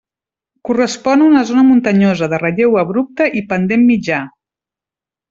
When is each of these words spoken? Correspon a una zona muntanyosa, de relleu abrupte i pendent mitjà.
Correspon 0.69 1.23
a 1.25 1.27
una 1.33 1.43
zona 1.49 1.65
muntanyosa, 1.67 2.29
de 2.31 2.39
relleu 2.45 2.79
abrupte 2.85 3.29
i 3.43 3.45
pendent 3.53 3.85
mitjà. 3.91 4.23